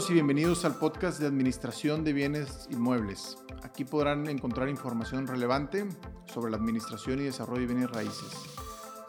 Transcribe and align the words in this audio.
todos 0.00 0.10
y 0.12 0.14
bienvenidos 0.14 0.64
al 0.64 0.76
podcast 0.76 1.20
de 1.20 1.26
Administración 1.26 2.04
de 2.04 2.14
Bienes 2.14 2.66
Inmuebles. 2.70 3.36
Aquí 3.62 3.84
podrán 3.84 4.28
encontrar 4.28 4.70
información 4.70 5.26
relevante 5.26 5.86
sobre 6.24 6.50
la 6.50 6.56
administración 6.56 7.20
y 7.20 7.24
desarrollo 7.24 7.60
de 7.60 7.74
bienes 7.74 7.90
raíces. 7.90 8.30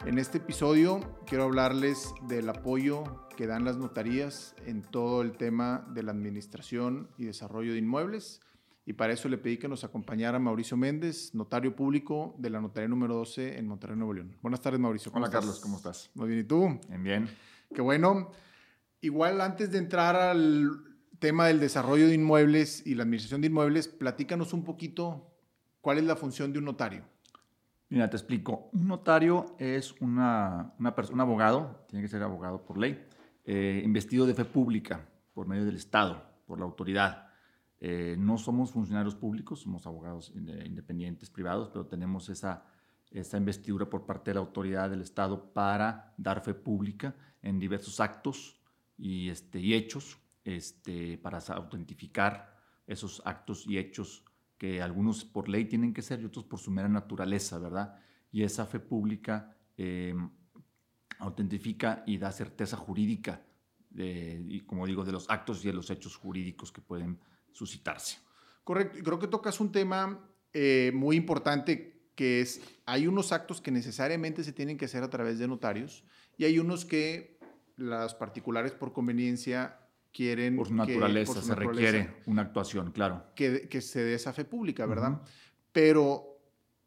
En 0.04 0.18
este 0.18 0.36
episodio 0.36 1.00
quiero 1.26 1.44
hablarles 1.44 2.12
del 2.28 2.46
apoyo 2.46 3.26
que 3.38 3.46
dan 3.46 3.64
las 3.64 3.78
notarías 3.78 4.54
en 4.66 4.82
todo 4.82 5.22
el 5.22 5.32
tema 5.32 5.86
de 5.94 6.02
la 6.02 6.12
administración 6.12 7.08
y 7.16 7.24
desarrollo 7.24 7.72
de 7.72 7.78
inmuebles. 7.78 8.42
Y 8.84 8.92
para 8.92 9.14
eso 9.14 9.30
le 9.30 9.38
pedí 9.38 9.56
que 9.56 9.68
nos 9.68 9.84
acompañara 9.84 10.38
Mauricio 10.38 10.76
Méndez, 10.76 11.34
notario 11.34 11.74
público 11.74 12.34
de 12.36 12.50
la 12.50 12.60
notaría 12.60 12.88
número 12.88 13.14
12 13.14 13.56
en 13.56 13.66
Monterrey, 13.66 13.96
Nuevo 13.96 14.12
León. 14.12 14.36
Buenas 14.42 14.60
tardes, 14.60 14.78
Mauricio. 14.78 15.10
Hola, 15.14 15.30
Carlos, 15.30 15.58
¿cómo 15.60 15.78
estás? 15.78 16.10
Muy 16.12 16.28
bien, 16.28 16.40
¿y 16.40 16.44
tú? 16.44 16.78
Bien, 16.88 17.02
bien. 17.02 17.28
Qué 17.74 17.80
bueno. 17.80 18.28
Igual 19.04 19.40
antes 19.40 19.72
de 19.72 19.78
entrar 19.78 20.14
al 20.14 20.91
tema 21.22 21.46
del 21.46 21.60
desarrollo 21.60 22.08
de 22.08 22.14
inmuebles 22.14 22.84
y 22.84 22.96
la 22.96 23.04
administración 23.04 23.40
de 23.42 23.46
inmuebles, 23.46 23.86
platícanos 23.86 24.52
un 24.52 24.64
poquito 24.64 25.30
cuál 25.80 25.98
es 25.98 26.04
la 26.04 26.16
función 26.16 26.52
de 26.52 26.58
un 26.58 26.64
notario. 26.64 27.04
Mira, 27.90 28.10
te 28.10 28.16
explico. 28.16 28.70
Un 28.72 28.88
notario 28.88 29.54
es 29.56 29.92
una, 30.00 30.74
una 30.80 30.94
un 31.12 31.20
abogado, 31.20 31.86
tiene 31.88 32.02
que 32.02 32.08
ser 32.08 32.24
abogado 32.24 32.64
por 32.64 32.76
ley, 32.76 33.06
eh, 33.44 33.80
investido 33.84 34.26
de 34.26 34.34
fe 34.34 34.44
pública 34.44 35.08
por 35.32 35.46
medio 35.46 35.64
del 35.64 35.76
Estado, 35.76 36.20
por 36.44 36.58
la 36.58 36.64
autoridad. 36.64 37.28
Eh, 37.78 38.16
no 38.18 38.36
somos 38.36 38.72
funcionarios 38.72 39.14
públicos, 39.14 39.60
somos 39.60 39.86
abogados 39.86 40.32
independientes, 40.34 41.30
privados, 41.30 41.68
pero 41.68 41.86
tenemos 41.86 42.30
esa, 42.30 42.64
esa 43.12 43.36
investidura 43.36 43.88
por 43.88 44.06
parte 44.06 44.32
de 44.32 44.34
la 44.34 44.40
autoridad 44.40 44.90
del 44.90 45.02
Estado 45.02 45.52
para 45.52 46.14
dar 46.16 46.42
fe 46.42 46.52
pública 46.52 47.14
en 47.42 47.60
diversos 47.60 48.00
actos 48.00 48.60
y, 48.98 49.28
este, 49.28 49.60
y 49.60 49.74
hechos 49.74 50.18
este, 50.44 51.18
para 51.18 51.38
autentificar 51.38 52.56
esos 52.86 53.22
actos 53.24 53.64
y 53.66 53.78
hechos 53.78 54.24
que 54.58 54.80
algunos 54.80 55.24
por 55.24 55.48
ley 55.48 55.64
tienen 55.64 55.92
que 55.92 56.02
ser 56.02 56.20
y 56.20 56.24
otros 56.24 56.44
por 56.44 56.58
su 56.58 56.70
mera 56.70 56.88
naturaleza, 56.88 57.58
¿verdad? 57.58 57.96
Y 58.30 58.42
esa 58.42 58.66
fe 58.66 58.80
pública 58.80 59.56
em, 59.76 60.30
autentifica 61.18 62.02
y 62.06 62.18
da 62.18 62.30
certeza 62.30 62.76
jurídica, 62.76 63.42
de, 63.90 64.42
y 64.48 64.60
como 64.60 64.86
digo, 64.86 65.04
de 65.04 65.12
los 65.12 65.28
actos 65.28 65.64
y 65.64 65.68
de 65.68 65.74
los 65.74 65.90
hechos 65.90 66.16
jurídicos 66.16 66.72
que 66.72 66.80
pueden 66.80 67.18
suscitarse. 67.52 68.18
Correcto, 68.64 68.98
creo 69.02 69.18
que 69.18 69.26
tocas 69.26 69.60
un 69.60 69.72
tema 69.72 70.18
eh, 70.52 70.92
muy 70.94 71.16
importante 71.16 72.10
que 72.14 72.40
es, 72.40 72.60
hay 72.86 73.06
unos 73.06 73.32
actos 73.32 73.60
que 73.60 73.70
necesariamente 73.70 74.44
se 74.44 74.52
tienen 74.52 74.76
que 74.76 74.84
hacer 74.84 75.02
a 75.02 75.10
través 75.10 75.38
de 75.38 75.48
notarios 75.48 76.04
y 76.36 76.44
hay 76.44 76.58
unos 76.58 76.84
que 76.84 77.38
las 77.76 78.14
particulares 78.14 78.72
por 78.72 78.92
conveniencia 78.92 79.81
quieren... 80.12 80.56
Por 80.56 80.68
su 80.68 80.74
naturaleza, 80.74 81.42
se 81.42 81.54
requiere 81.54 82.16
una 82.26 82.42
actuación, 82.42 82.92
claro. 82.92 83.24
Que, 83.34 83.68
que, 83.68 83.80
se 83.80 84.02
dé 84.02 84.14
esa 84.14 84.32
fe 84.32 84.44
pública, 84.44 84.86
¿verdad? 84.86 85.22
Pero 85.72 86.38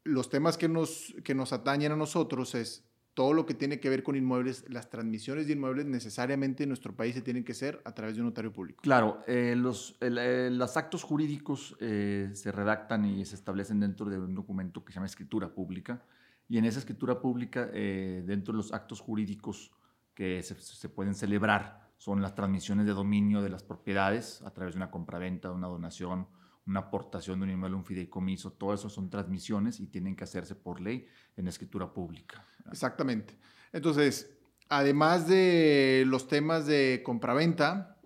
los 0.04 0.30
temas 0.30 0.56
que 0.56 0.68
nos, 0.68 1.14
que 1.24 1.34
nos 1.34 1.52
atañen 1.52 1.92
a 1.92 1.96
nosotros 1.96 2.54
es 2.54 2.86
todo 3.16 3.32
lo 3.32 3.46
que 3.46 3.54
tiene 3.54 3.80
que 3.80 3.88
ver 3.88 4.02
con 4.02 4.14
inmuebles, 4.14 4.66
las 4.68 4.90
transmisiones 4.90 5.46
de 5.46 5.54
inmuebles 5.54 5.86
necesariamente 5.86 6.64
en 6.64 6.68
nuestro 6.68 6.94
país 6.94 7.14
se 7.14 7.22
tienen 7.22 7.44
que 7.44 7.52
hacer 7.52 7.80
a 7.86 7.94
través 7.94 8.14
de 8.14 8.20
un 8.20 8.26
notario 8.26 8.52
público. 8.52 8.82
Claro, 8.82 9.22
eh, 9.26 9.54
los, 9.56 9.96
eh, 10.02 10.50
los 10.52 10.76
actos 10.76 11.02
jurídicos 11.02 11.74
eh, 11.80 12.28
se 12.34 12.52
redactan 12.52 13.06
y 13.06 13.24
se 13.24 13.34
establecen 13.34 13.80
dentro 13.80 14.10
de 14.10 14.18
un 14.18 14.34
documento 14.34 14.84
que 14.84 14.92
se 14.92 14.96
llama 14.96 15.06
escritura 15.06 15.48
pública 15.48 16.04
y 16.46 16.58
en 16.58 16.66
esa 16.66 16.78
escritura 16.78 17.18
pública, 17.18 17.64
dentro 17.64 18.52
de 18.52 18.58
los 18.58 18.72
actos 18.74 19.00
jurídicos 19.00 19.72
que 20.14 20.42
se, 20.42 20.54
se, 20.54 20.88
pueden 20.90 21.14
celebrar, 21.14 21.85
son 21.96 22.22
las 22.22 22.34
transmisiones 22.34 22.86
de 22.86 22.92
dominio 22.92 23.42
de 23.42 23.50
las 23.50 23.62
propiedades 23.62 24.42
a 24.42 24.52
través 24.52 24.74
de 24.74 24.78
una 24.78 24.90
compraventa, 24.90 25.50
una 25.50 25.68
donación, 25.68 26.28
una 26.66 26.80
aportación 26.80 27.40
de 27.40 27.44
un 27.44 27.50
inmueble, 27.50 27.76
un 27.76 27.84
fideicomiso, 27.84 28.52
todo 28.52 28.74
eso 28.74 28.88
son 28.88 29.08
transmisiones 29.08 29.80
y 29.80 29.86
tienen 29.86 30.16
que 30.16 30.24
hacerse 30.24 30.54
por 30.54 30.80
ley 30.80 31.06
en 31.36 31.48
escritura 31.48 31.92
pública. 31.92 32.44
Exactamente. 32.70 33.38
Entonces, 33.72 34.36
además 34.68 35.28
de 35.28 36.04
los 36.06 36.28
temas 36.28 36.66
de 36.66 37.02
compraventa, 37.04 37.96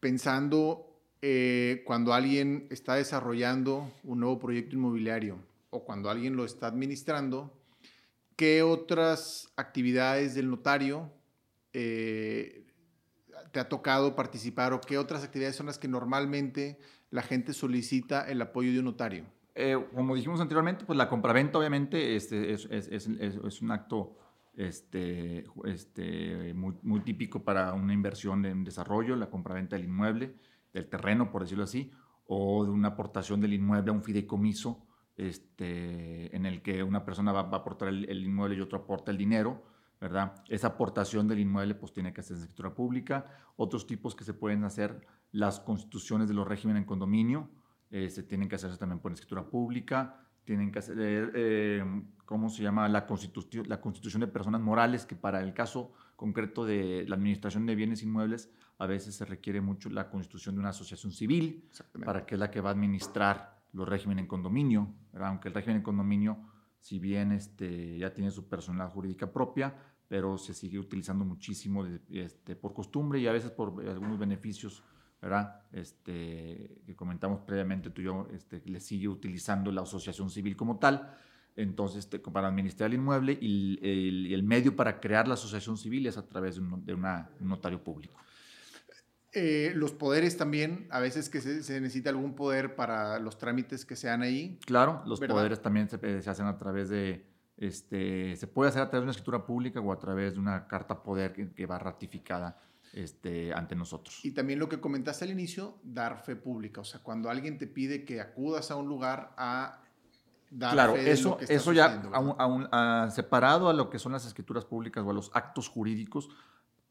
pensando 0.00 1.00
eh, 1.22 1.82
cuando 1.86 2.12
alguien 2.14 2.68
está 2.70 2.94
desarrollando 2.94 3.90
un 4.02 4.20
nuevo 4.20 4.38
proyecto 4.38 4.76
inmobiliario 4.76 5.38
o 5.70 5.84
cuando 5.84 6.10
alguien 6.10 6.36
lo 6.36 6.44
está 6.44 6.66
administrando, 6.68 7.58
¿qué 8.36 8.62
otras 8.62 9.52
actividades 9.56 10.34
del 10.34 10.50
notario 10.50 11.10
eh, 11.72 12.64
te 13.52 13.60
ha 13.60 13.68
tocado 13.68 14.14
participar 14.14 14.72
o 14.72 14.80
qué 14.80 14.98
otras 14.98 15.24
actividades 15.24 15.56
son 15.56 15.66
las 15.66 15.78
que 15.78 15.88
normalmente 15.88 16.78
la 17.10 17.22
gente 17.22 17.52
solicita 17.52 18.28
el 18.28 18.42
apoyo 18.42 18.72
de 18.72 18.78
un 18.78 18.86
notario? 18.86 19.24
Eh, 19.54 19.76
como 19.94 20.16
dijimos 20.16 20.40
anteriormente, 20.40 20.84
pues 20.84 20.96
la 20.96 21.08
compraventa 21.08 21.58
obviamente 21.58 22.16
este, 22.16 22.52
es, 22.52 23.62
un 23.62 23.70
acto 23.70 24.16
este, 24.56 25.44
este, 25.64 26.52
muy, 26.54 27.00
típico 27.00 27.44
para 27.44 27.72
una 27.72 27.92
inversión 27.92 28.44
en 28.46 28.64
desarrollo, 28.64 29.14
la 29.14 29.30
compraventa 29.30 29.76
del 29.76 29.84
inmueble, 29.84 30.34
del 30.72 30.88
terreno, 30.88 31.30
por 31.30 31.42
decirlo 31.42 31.64
así, 31.64 31.92
o 32.26 32.64
de 32.64 32.70
una 32.70 32.88
aportación 32.88 33.40
del 33.40 33.52
inmueble 33.52 33.90
a 33.90 33.94
un 33.94 34.02
fideicomiso 34.02 34.84
en 35.16 36.46
el 36.46 36.60
que 36.62 36.82
una 36.82 37.04
persona 37.04 37.30
va, 37.30 37.42
a 37.42 37.56
aportar 37.56 37.88
el, 37.88 38.08
el, 38.10 38.24
inmueble 38.24 38.56
y 38.56 38.60
otro 38.60 38.78
aporta 38.78 39.12
el 39.12 39.18
dinero, 39.18 39.62
¿verdad? 40.04 40.34
Esa 40.50 40.66
aportación 40.66 41.26
del 41.28 41.38
inmueble 41.38 41.74
pues 41.74 41.90
tiene 41.90 42.12
que 42.12 42.20
hacerse 42.20 42.42
en 42.42 42.42
escritura 42.42 42.74
pública. 42.74 43.24
Otros 43.56 43.86
tipos 43.86 44.14
que 44.14 44.22
se 44.22 44.34
pueden 44.34 44.62
hacer, 44.64 45.00
las 45.32 45.60
constituciones 45.60 46.28
de 46.28 46.34
los 46.34 46.46
regímenes 46.46 46.82
en 46.82 46.86
condominio, 46.86 47.48
eh, 47.90 48.10
se 48.10 48.22
tienen 48.22 48.46
que 48.46 48.56
hacerse 48.56 48.76
también 48.76 48.98
por 48.98 49.12
escritura 49.12 49.48
pública, 49.48 50.20
tienen 50.44 50.70
que 50.70 50.80
hacer, 50.80 51.32
eh, 51.34 51.82
¿cómo 52.26 52.50
se 52.50 52.62
llama? 52.62 52.86
La 52.86 53.06
constitución, 53.06 53.64
la 53.66 53.80
constitución 53.80 54.20
de 54.20 54.26
personas 54.26 54.60
morales, 54.60 55.06
que 55.06 55.16
para 55.16 55.40
el 55.40 55.54
caso 55.54 55.92
concreto 56.16 56.66
de 56.66 57.06
la 57.08 57.14
administración 57.16 57.64
de 57.64 57.74
bienes 57.74 58.02
inmuebles, 58.02 58.50
a 58.76 58.84
veces 58.86 59.14
se 59.14 59.24
requiere 59.24 59.62
mucho 59.62 59.88
la 59.88 60.10
constitución 60.10 60.56
de 60.56 60.60
una 60.60 60.68
asociación 60.68 61.12
civil, 61.12 61.66
para 62.04 62.26
que 62.26 62.34
es 62.34 62.38
la 62.38 62.50
que 62.50 62.60
va 62.60 62.68
a 62.68 62.72
administrar 62.72 63.58
los 63.72 63.88
regímenes 63.88 64.24
en 64.24 64.28
condominio, 64.28 64.94
aunque 65.18 65.48
el 65.48 65.54
régimen 65.54 65.78
en 65.78 65.82
condominio, 65.82 66.38
si 66.78 66.98
bien 66.98 67.32
este, 67.32 67.96
ya 67.96 68.12
tiene 68.12 68.30
su 68.30 68.46
personalidad 68.46 68.92
jurídica 68.92 69.32
propia, 69.32 69.74
pero 70.08 70.38
se 70.38 70.54
sigue 70.54 70.78
utilizando 70.78 71.24
muchísimo 71.24 71.86
este, 72.10 72.56
por 72.56 72.74
costumbre 72.74 73.20
y 73.20 73.26
a 73.26 73.32
veces 73.32 73.50
por 73.50 73.68
algunos 73.88 74.18
beneficios 74.18 74.82
¿verdad? 75.24 75.62
Este, 75.72 76.82
que 76.84 76.94
comentamos 76.94 77.40
previamente, 77.46 77.88
tú 77.88 78.02
y 78.02 78.04
yo, 78.04 78.28
este, 78.34 78.60
le 78.66 78.78
sigue 78.78 79.08
utilizando 79.08 79.72
la 79.72 79.80
asociación 79.80 80.28
civil 80.28 80.54
como 80.54 80.78
tal. 80.78 81.16
Entonces, 81.56 82.06
para 82.30 82.48
administrar 82.48 82.90
el 82.90 82.96
inmueble 82.96 83.38
y 83.40 83.78
el, 83.80 84.34
el, 84.34 84.42
medio 84.42 84.76
para 84.76 85.00
crear 85.00 85.26
la 85.26 85.32
asociación 85.34 85.78
civil 85.78 86.06
es 86.06 86.18
a 86.18 86.28
través 86.28 86.56
de 86.56 86.60
un, 86.60 86.84
de 86.84 86.92
una, 86.92 87.30
un 87.40 87.48
notario 87.48 87.82
público. 87.82 88.20
Eh, 89.32 89.72
los 89.74 89.92
poderes 89.92 90.36
también, 90.36 90.86
a 90.90 91.00
veces 91.00 91.30
que 91.30 91.40
se, 91.40 91.62
se, 91.62 91.80
necesita 91.80 92.10
algún 92.10 92.34
poder 92.34 92.76
para 92.76 93.18
los 93.18 93.38
trámites 93.38 93.86
que 93.86 93.96
sean 93.96 94.20
ahí. 94.20 94.58
Claro, 94.66 95.02
los 95.06 95.20
¿verdad? 95.20 95.36
poderes 95.36 95.62
también 95.62 95.88
se, 95.88 96.20
se, 96.20 96.28
hacen 96.30 96.46
a 96.46 96.58
través 96.58 96.90
de, 96.90 97.24
este, 97.56 98.36
se 98.36 98.46
puede 98.46 98.70
hacer 98.70 98.82
a 98.82 98.90
través 98.90 99.02
de 99.02 99.04
una 99.04 99.12
escritura 99.12 99.46
pública 99.46 99.80
o 99.80 99.92
a 99.92 99.98
través 99.98 100.34
de 100.34 100.40
una 100.40 100.66
carta 100.66 101.02
poder 101.02 101.32
que, 101.32 101.52
que 101.52 101.66
va 101.66 101.78
ratificada 101.78 102.58
este, 102.94 103.52
ante 103.52 103.74
nosotros. 103.74 104.24
Y 104.24 104.30
también 104.32 104.58
lo 104.58 104.68
que 104.68 104.80
comentaste 104.80 105.24
al 105.24 105.30
inicio, 105.30 105.78
dar 105.82 106.18
fe 106.24 106.36
pública. 106.36 106.80
O 106.80 106.84
sea, 106.84 107.00
cuando 107.02 107.28
alguien 107.28 107.58
te 107.58 107.66
pide 107.66 108.04
que 108.04 108.20
acudas 108.20 108.70
a 108.70 108.76
un 108.76 108.88
lugar 108.88 109.34
a 109.36 109.82
dar 110.50 110.72
claro, 110.72 110.94
fe 110.94 111.10
eso, 111.10 111.30
lo 111.30 111.36
que 111.38 111.44
está 111.44 111.54
eso 111.54 111.72
ya 111.72 112.02
a 112.12 112.20
un, 112.20 112.34
a 112.38 112.46
un, 112.46 112.68
a, 112.70 113.10
separado 113.10 113.68
a 113.68 113.72
lo 113.72 113.90
que 113.90 113.98
son 113.98 114.12
las 114.12 114.26
escrituras 114.26 114.64
públicas 114.64 115.04
o 115.04 115.10
a 115.10 115.12
los 115.12 115.30
actos 115.34 115.68
jurídicos, 115.68 116.28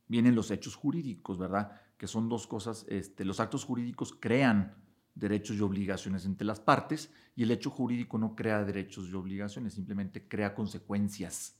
vienen 0.07 0.35
los 0.35 0.51
hechos 0.51 0.75
jurídicos, 0.75 1.37
¿verdad? 1.37 1.71
Que 1.97 2.07
son 2.07 2.27
dos 2.27 2.47
cosas. 2.47 2.85
Este, 2.89 3.23
los 3.23 3.39
actos 3.39 3.63
jurídicos 3.63 4.13
crean 4.19 4.75
derechos 5.15 5.57
y 5.57 5.61
obligaciones 5.61 6.25
entre 6.25 6.45
las 6.45 6.59
partes 6.59 7.13
y 7.35 7.43
el 7.43 7.51
hecho 7.51 7.69
jurídico 7.69 8.17
no 8.17 8.35
crea 8.35 8.63
derechos 8.63 9.09
y 9.09 9.13
obligaciones, 9.13 9.73
simplemente 9.73 10.27
crea 10.27 10.53
consecuencias 10.53 11.59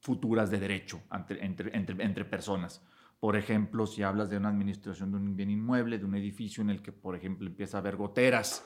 futuras 0.00 0.50
de 0.50 0.60
derecho 0.60 1.02
entre, 1.28 2.24
personas. 2.24 2.82
Por 3.18 3.36
ejemplo, 3.36 3.86
si 3.86 4.02
hablas 4.02 4.30
de 4.30 4.36
una 4.36 4.50
administración 4.50 5.10
de 5.10 5.16
un 5.16 5.36
bien 5.36 5.50
inmueble, 5.50 5.98
de 5.98 6.04
un 6.04 6.14
edificio 6.14 6.62
en 6.62 6.70
el 6.70 6.82
que, 6.82 6.92
por 6.92 7.16
ejemplo, 7.16 7.46
empieza 7.46 7.78
a 7.78 7.80
haber 7.80 7.96
goteras, 7.96 8.64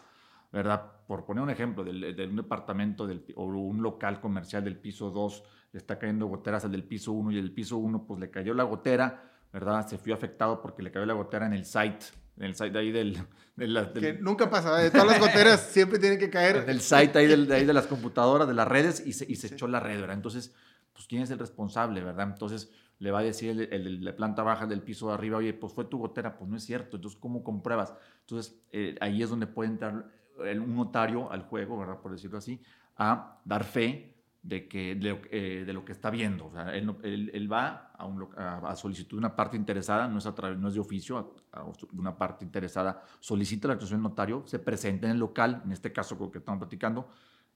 ¿verdad? 0.53 0.85
Por 1.06 1.25
poner 1.25 1.43
un 1.43 1.50
ejemplo, 1.50 1.85
de, 1.85 2.12
de 2.12 2.26
un 2.26 2.37
departamento 2.37 3.06
del, 3.06 3.25
o 3.37 3.44
un 3.44 3.83
local 3.83 4.21
comercial 4.21 4.65
del 4.65 4.76
piso 4.76 5.11
2, 5.11 5.44
le 5.73 5.79
está 5.79 5.99
cayendo 5.99 6.26
goteras 6.26 6.65
al 6.65 6.73
del 6.73 6.85
piso 6.85 7.12
1 7.12 7.31
y 7.33 7.38
el 7.38 7.53
piso 7.53 7.79
1 7.79 8.05
pues 8.06 8.21
le 8.21 8.31
cayó 8.31 8.53
la 8.53 8.65
gotera, 8.65 9.31
¿verdad? 9.53 9.87
Se 9.87 9.99
fue 9.99 10.12
afectado 10.12 10.61
porque 10.61 10.83
le 10.83 10.91
cayó 10.91 11.06
la 11.06 11.15
gotera 11.15 11.47
en 11.47 11.53
el 11.53 11.65
site, 11.65 12.06
en 12.41 12.47
el 12.47 12.57
site 12.57 12.71
de 12.71 12.79
ahí 12.79 12.91
del... 12.91 13.17
De 13.55 13.69
la, 13.69 13.85
del 13.85 14.03
que 14.03 14.23
nunca 14.23 14.49
pasa, 14.49 14.77
de 14.79 14.91
todas 14.91 15.07
las 15.07 15.21
goteras 15.21 15.61
siempre 15.71 15.99
tienen 15.99 16.19
que 16.19 16.31
caer. 16.31 16.57
En 16.57 16.71
el 16.71 16.81
site 16.81 17.19
ahí, 17.19 17.27
del, 17.27 17.47
de, 17.47 17.57
ahí 17.57 17.65
de 17.65 17.75
las 17.75 17.87
computadoras, 17.87 18.49
de 18.49 18.55
las 18.55 18.67
redes 18.67 19.07
y 19.07 19.13
se, 19.13 19.31
y 19.31 19.37
se 19.37 19.49
sí. 19.49 19.55
echó 19.55 19.69
la 19.69 19.81
red, 19.81 20.01
¿verdad? 20.01 20.17
Entonces 20.17 20.55
pues 21.01 21.07
quién 21.07 21.23
es 21.23 21.31
el 21.31 21.39
responsable, 21.39 22.03
¿verdad? 22.03 22.29
Entonces, 22.31 22.71
le 22.99 23.11
va 23.11 23.21
a 23.21 23.23
decir 23.23 23.69
el, 23.71 24.05
la 24.05 24.15
planta 24.15 24.43
baja 24.43 24.67
del 24.67 24.83
piso 24.83 25.09
de 25.09 25.15
arriba, 25.15 25.39
oye, 25.39 25.55
pues 25.55 25.73
fue 25.73 25.87
tu 25.87 25.99
gotera, 25.99 26.37
pues 26.37 26.51
no 26.51 26.59
es 26.59 26.65
cierto, 26.65 26.97
entonces, 26.97 27.19
¿cómo 27.19 27.43
compruebas? 27.43 27.95
Entonces, 28.21 28.61
eh, 28.71 28.97
ahí 29.01 29.23
es 29.23 29.31
donde 29.31 29.47
puede 29.47 29.71
entrar 29.71 30.05
un 30.37 30.77
notario 30.77 31.33
al 31.33 31.43
juego, 31.45 31.79
¿verdad? 31.79 32.01
Por 32.01 32.13
decirlo 32.13 32.39
así, 32.39 32.61
a 32.97 33.41
dar 33.45 33.65
fe 33.65 34.15
de, 34.43 34.69
que, 34.69 34.95
de, 34.95 35.21
eh, 35.31 35.73
lo 35.73 35.85
que 35.85 35.93
está 35.93 36.11
viendo. 36.11 36.51
Él, 36.73 37.53
va 37.53 37.93
a, 37.95 38.07
un, 38.07 38.29
a, 38.37 38.75
solicitud 38.75 39.17
de 39.17 39.19
una 39.19 39.37
parte 39.37 39.57
interesada, 39.57 40.09
no 40.09 40.19
es, 40.19 40.27
a 40.27 40.35
través, 40.35 40.59
no 40.59 40.69
es 40.69 40.75
de 40.75 40.81
oficio, 40.81 41.35
a, 41.53 41.65
una 41.93 42.17
parte 42.17 42.45
interesada, 42.45 43.03
solicita 43.21 43.69
la 43.69 43.75
actuación 43.75 43.99
del 44.01 44.11
notario, 44.11 44.43
se 44.47 44.59
presenta 44.59 45.07
en 45.07 45.13
el 45.13 45.19
local, 45.19 45.63
en 45.65 45.73
este 45.73 45.93
caso 45.93 46.17
con 46.17 46.31
que 46.31 46.39
estamos 46.39 46.59
platicando, 46.59 47.09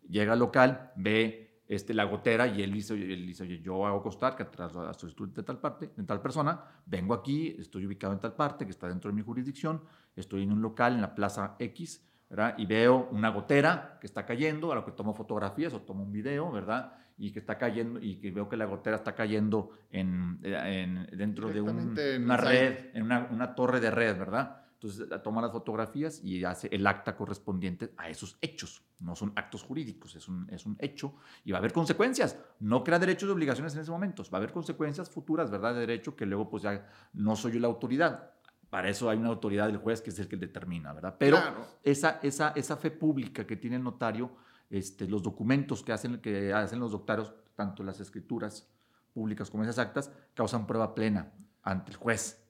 llega 0.09 0.35
al 0.35 0.39
local, 0.39 0.93
ve 0.97 1.63
este, 1.67 1.95
la 1.95 2.05
gotera 2.05 2.47
y 2.47 2.63
él 2.63 2.73
dice, 2.73 2.93
él 2.95 3.27
dice, 3.27 3.45
oye, 3.45 3.61
yo 3.61 3.87
hago 3.87 4.03
constar 4.03 4.37
que 4.37 4.45
tras 4.45 4.75
la 4.75 4.93
solicitud 4.93 5.31
de 5.31 5.43
tal 5.43 5.59
parte, 5.59 5.91
de 5.97 6.05
tal 6.05 6.21
persona, 6.21 6.63
vengo 6.85 7.15
aquí, 7.15 7.57
estoy 7.59 7.87
ubicado 7.87 8.13
en 8.13 8.21
tal 8.21 8.35
parte, 8.35 8.67
que 8.67 8.71
está 8.71 8.89
dentro 8.89 9.11
de 9.11 9.15
mi 9.15 9.23
jurisdicción, 9.23 9.83
estoy 10.15 10.43
en 10.43 10.53
un 10.53 10.61
local 10.61 10.95
en 10.95 11.01
la 11.01 11.15
plaza 11.15 11.57
X, 11.59 12.05
¿verdad? 12.29 12.55
Y 12.59 12.67
veo 12.67 13.09
una 13.11 13.31
gotera 13.31 13.99
que 14.01 14.07
está 14.07 14.25
cayendo, 14.27 14.73
a 14.73 14.75
lo 14.75 14.85
que 14.85 14.93
tomo 14.93 15.15
fotografías 15.15 15.73
o 15.75 15.83
tomo 15.83 16.03
un 16.03 16.13
video, 16.13 16.51
¿verdad? 16.51 16.93
Y 17.17 17.33
que 17.33 17.39
está 17.39 17.59
cayendo, 17.59 18.01
y 18.01 18.17
que 18.17 18.31
veo 18.31 18.49
que 18.49 18.57
la 18.57 18.65
gotera 18.65 18.97
está 18.97 19.15
cayendo 19.15 19.71
en, 19.91 20.41
en 20.43 21.07
dentro 21.17 21.49
de 21.49 21.61
una 21.61 22.37
red, 22.37 22.91
en 22.95 23.03
una, 23.05 23.29
una 23.31 23.55
torre 23.55 23.81
de 23.81 23.91
red, 23.91 24.19
¿verdad? 24.19 24.65
Entonces 24.85 25.09
toma 25.23 25.41
las 25.41 25.51
fotografías 25.51 26.23
y 26.23 26.45
hace 26.45 26.69
el 26.71 26.87
acta 26.87 27.17
correspondiente 27.17 27.95
a 27.97 28.11
esos 28.11 28.37
hechos. 28.43 28.83
No 29.01 29.17
son 29.17 29.33
actos 29.35 29.63
jurídicos, 29.63 30.15
es 30.15 30.29
un, 30.29 30.47
es 30.51 30.67
un 30.67 30.77
hecho 30.79 31.15
y 31.43 31.53
va 31.53 31.59
a 31.59 31.61
haber 31.61 31.73
consecuencias. 31.73 32.39
No 32.61 32.85
crea 32.85 32.99
derechos 32.99 33.29
y 33.29 33.33
obligaciones 33.33 33.75
en 33.75 33.81
ese 33.81 33.91
momento, 33.91 34.23
va 34.25 34.37
a 34.37 34.37
haber 34.37 34.53
consecuencias 34.53 35.09
futuras, 35.09 35.51
¿verdad? 35.51 35.73
De 35.73 35.81
derecho 35.81 36.15
que 36.15 36.27
luego 36.27 36.51
pues 36.51 36.65
ya 36.65 36.87
no 37.15 37.35
soy 37.35 37.53
yo 37.53 37.61
la 37.61 37.69
autoridad. 37.69 38.33
Para 38.71 38.89
eso 38.89 39.09
hay 39.09 39.19
una 39.19 39.29
autoridad 39.29 39.67
del 39.67 39.77
juez 39.77 40.01
que 40.01 40.11
es 40.11 40.19
el 40.19 40.29
que 40.29 40.37
determina, 40.37 40.93
¿verdad? 40.93 41.17
Pero 41.19 41.39
esa, 41.83 42.21
esa, 42.23 42.53
esa 42.57 42.77
fe 42.77 42.91
pública 42.91 43.47
que 43.47 43.57
tiene 43.57 43.77
el 43.77 43.83
notario, 43.83 44.37
este, 44.71 45.07
los 45.07 45.23
documentos 45.23 45.83
que 45.83 45.93
hacen, 45.93 46.21
que 46.21 46.53
hacen 46.53 46.81
los 46.81 46.93
notarios, 46.93 47.33
tanto 47.55 47.83
las 47.83 48.01
escrituras 48.01 48.69
públicas 49.13 49.51
como 49.51 49.63
esas 49.63 49.79
actas, 49.79 50.11
causan 50.35 50.67
prueba 50.67 50.95
plena 50.95 51.33
ante 51.63 51.93
el 51.93 51.97
juez 51.97 52.45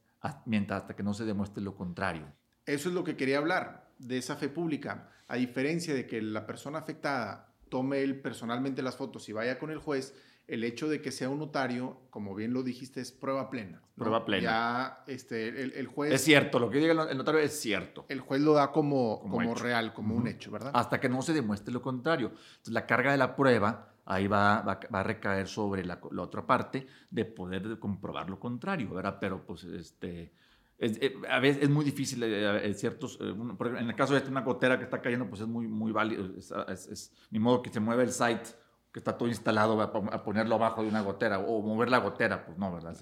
mientras 0.46 0.82
hasta 0.82 0.96
que 0.96 1.02
no 1.02 1.14
se 1.14 1.24
demuestre 1.24 1.62
lo 1.62 1.74
contrario. 1.74 2.26
Eso 2.66 2.88
es 2.88 2.94
lo 2.94 3.04
que 3.04 3.16
quería 3.16 3.38
hablar, 3.38 3.90
de 3.98 4.18
esa 4.18 4.36
fe 4.36 4.48
pública. 4.48 5.10
A 5.28 5.36
diferencia 5.36 5.94
de 5.94 6.06
que 6.06 6.20
la 6.22 6.46
persona 6.46 6.78
afectada 6.78 7.52
tome 7.68 8.02
él 8.02 8.20
personalmente 8.20 8.82
las 8.82 8.96
fotos 8.96 9.28
y 9.28 9.32
vaya 9.32 9.58
con 9.58 9.70
el 9.70 9.78
juez, 9.78 10.14
el 10.46 10.64
hecho 10.64 10.88
de 10.88 11.00
que 11.00 11.10
sea 11.10 11.30
un 11.30 11.38
notario, 11.38 12.02
como 12.10 12.34
bien 12.34 12.52
lo 12.52 12.62
dijiste, 12.62 13.00
es 13.00 13.12
prueba 13.12 13.50
plena. 13.50 13.82
Prueba 13.96 14.24
plena. 14.24 14.42
Ya 14.42 15.04
este, 15.06 15.48
el, 15.48 15.86
juez... 15.86 16.12
Es 16.12 16.22
cierto, 16.22 16.58
lo 16.58 16.68
que 16.68 16.78
diga 16.78 17.08
el 17.10 17.16
notario 17.16 17.40
es 17.40 17.58
cierto. 17.58 18.04
El 18.08 18.20
juez 18.20 18.42
lo 18.42 18.52
da 18.52 18.70
como, 18.70 19.20
como, 19.20 19.54
real, 19.54 19.94
como 19.94 20.14
un 20.14 20.26
hecho, 20.26 20.50
¿verdad? 20.50 20.72
Hasta 20.74 21.00
que 21.00 21.08
no 21.08 21.22
se 21.22 21.32
demuestre 21.32 21.72
lo 21.72 21.80
contrario. 21.80 22.28
Entonces, 22.28 22.74
la 22.74 22.86
carga 22.86 23.12
de 23.12 23.18
la 23.18 23.34
prueba 23.34 23.94
ahí 24.04 24.26
va, 24.26 24.60
va, 24.60 24.80
a 24.90 25.02
recaer 25.02 25.48
sobre 25.48 25.84
la, 25.84 25.98
otra 26.18 26.46
parte 26.46 26.86
de 27.10 27.24
poder 27.24 27.78
comprobar 27.78 28.28
lo 28.28 28.38
contrario, 28.38 28.94
¿verdad? 28.94 29.18
Pero 29.20 29.44
pues 29.44 29.64
este... 29.64 30.32
Eh, 30.76 31.14
a 31.30 31.38
veces 31.38 31.62
es 31.62 31.70
muy 31.70 31.84
difícil, 31.84 32.22
eh, 32.24 32.68
eh, 32.68 32.74
ciertos, 32.74 33.18
en 33.20 33.88
el 33.88 33.94
caso 33.94 34.12
de 34.12 34.18
esta, 34.18 34.30
una 34.30 34.40
gotera 34.40 34.76
que 34.76 34.84
está 34.84 35.00
cayendo, 35.00 35.26
pues 35.28 35.40
es 35.40 35.46
muy, 35.46 35.68
muy 35.68 35.92
válido, 35.92 36.26
es, 36.36 37.12
ni 37.30 37.38
modo 37.38 37.62
que 37.62 37.70
se 37.70 37.78
mueva 37.78 38.02
el 38.02 38.10
site, 38.10 38.50
que 38.94 39.00
está 39.00 39.18
todo 39.18 39.28
instalado, 39.28 39.82
a, 39.82 40.24
ponerlo 40.24 40.54
abajo 40.54 40.82
de 40.82 40.88
una 40.88 41.02
gotera, 41.02 41.40
o 41.40 41.60
mover 41.60 41.90
la 41.90 41.98
gotera, 41.98 42.46
pues 42.46 42.56
no, 42.56 42.72
¿verdad? 42.72 42.96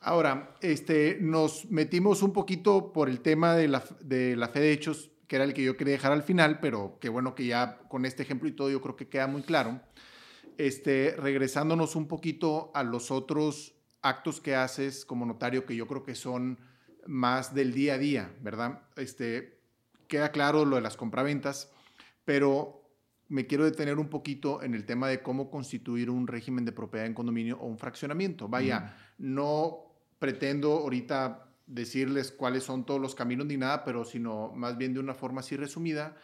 Ahora, 0.00 0.54
este, 0.60 1.18
nos 1.20 1.70
metimos 1.70 2.22
un 2.22 2.34
poquito 2.34 2.92
por 2.92 3.08
el 3.08 3.20
tema 3.20 3.54
de 3.54 3.68
la, 3.68 3.82
de 4.00 4.36
la 4.36 4.48
fe 4.48 4.60
de 4.60 4.72
hechos, 4.72 5.10
que 5.26 5.36
era 5.36 5.44
el 5.44 5.54
que 5.54 5.62
yo 5.62 5.76
quería 5.76 5.92
dejar 5.92 6.12
al 6.12 6.22
final, 6.22 6.58
pero 6.60 6.98
qué 7.00 7.08
bueno 7.08 7.34
que 7.34 7.46
ya 7.46 7.78
con 7.88 8.04
este 8.04 8.24
ejemplo 8.24 8.48
y 8.48 8.52
todo 8.52 8.70
yo 8.70 8.82
creo 8.82 8.96
que 8.96 9.08
queda 9.08 9.26
muy 9.28 9.42
claro 9.42 9.80
este, 10.58 11.14
regresándonos 11.16 11.96
un 11.96 12.08
poquito 12.08 12.70
a 12.74 12.82
los 12.82 13.10
otros 13.10 13.76
actos 14.02 14.40
que 14.40 14.56
haces 14.56 15.04
como 15.04 15.24
notario, 15.24 15.64
que 15.64 15.76
yo 15.76 15.86
creo 15.86 16.02
que 16.02 16.14
son 16.14 16.58
más 17.06 17.54
del 17.54 17.72
día 17.72 17.94
a 17.94 17.98
día, 17.98 18.34
¿verdad? 18.40 18.82
Este, 18.96 19.60
queda 20.08 20.32
claro 20.32 20.64
lo 20.64 20.76
de 20.76 20.82
las 20.82 20.96
compraventas, 20.96 21.70
pero 22.24 22.87
me 23.28 23.46
quiero 23.46 23.64
detener 23.64 23.98
un 23.98 24.08
poquito 24.08 24.62
en 24.62 24.74
el 24.74 24.84
tema 24.84 25.08
de 25.08 25.22
cómo 25.22 25.50
constituir 25.50 26.08
un 26.10 26.26
régimen 26.26 26.64
de 26.64 26.72
propiedad 26.72 27.06
en 27.06 27.14
condominio 27.14 27.58
o 27.58 27.66
un 27.66 27.78
fraccionamiento. 27.78 28.48
Vaya, 28.48 28.96
no 29.18 29.92
pretendo 30.18 30.72
ahorita 30.72 31.46
decirles 31.66 32.32
cuáles 32.32 32.64
son 32.64 32.86
todos 32.86 33.00
los 33.00 33.14
caminos 33.14 33.46
ni 33.46 33.58
nada, 33.58 33.84
pero 33.84 34.04
sino 34.04 34.52
más 34.54 34.78
bien 34.78 34.94
de 34.94 35.00
una 35.00 35.14
forma 35.14 35.40
así 35.40 35.56
resumida, 35.56 36.16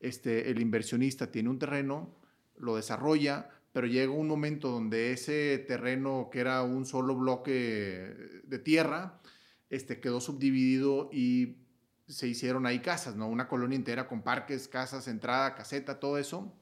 este, 0.00 0.50
el 0.50 0.60
inversionista 0.60 1.30
tiene 1.30 1.50
un 1.50 1.58
terreno, 1.58 2.14
lo 2.56 2.76
desarrolla, 2.76 3.50
pero 3.72 3.86
llega 3.86 4.10
un 4.10 4.26
momento 4.26 4.70
donde 4.70 5.12
ese 5.12 5.58
terreno 5.58 6.30
que 6.32 6.40
era 6.40 6.62
un 6.62 6.86
solo 6.86 7.14
bloque 7.14 8.16
de 8.44 8.58
tierra, 8.58 9.20
este, 9.68 10.00
quedó 10.00 10.22
subdividido 10.22 11.10
y 11.12 11.65
se 12.06 12.28
hicieron 12.28 12.66
ahí 12.66 12.80
casas, 12.80 13.16
¿no? 13.16 13.28
Una 13.28 13.48
colonia 13.48 13.76
entera 13.76 14.06
con 14.06 14.22
parques, 14.22 14.68
casas, 14.68 15.08
entrada, 15.08 15.54
caseta, 15.54 15.98
todo 15.98 16.18
eso. 16.18 16.52